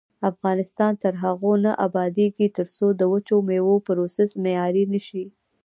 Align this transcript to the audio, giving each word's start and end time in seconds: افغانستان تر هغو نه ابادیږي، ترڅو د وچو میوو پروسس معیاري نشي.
افغانستان 0.31 0.93
تر 1.03 1.13
هغو 1.23 1.51
نه 1.65 1.71
ابادیږي، 1.87 2.47
ترڅو 2.57 2.85
د 2.95 3.01
وچو 3.11 3.35
میوو 3.47 3.75
پروسس 3.87 4.29
معیاري 4.43 4.83
نشي. 4.93 5.25